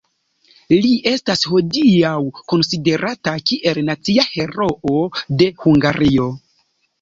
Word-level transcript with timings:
Li 0.85 0.93
estas 1.09 1.43
hodiaŭ 1.51 2.13
konsiderata 2.53 3.35
kiel 3.51 3.81
nacia 3.91 4.27
heroo 4.31 5.05
de 5.43 5.51
Hungario. 5.63 6.27